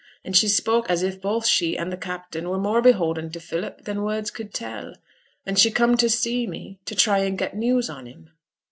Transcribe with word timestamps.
And 0.25 0.35
she 0.35 0.47
spoke 0.47 0.89
as 0.89 1.03
if 1.03 1.21
both 1.21 1.45
she 1.45 1.77
and 1.77 1.91
t' 1.91 1.97
captain 1.97 2.49
were 2.49 2.57
more 2.57 2.81
beholden 2.81 3.29
to 3.33 3.39
Philip 3.39 3.83
than 3.83 4.01
words 4.01 4.31
could 4.31 4.51
tell. 4.51 4.95
And 5.45 5.59
she 5.59 5.69
come 5.69 5.95
to 5.97 6.09
see 6.09 6.47
me, 6.47 6.79
to 6.85 6.95
try 6.95 7.19
and 7.19 7.37
get 7.37 7.55
news 7.55 7.87
on 7.87 8.07
him. 8.07 8.31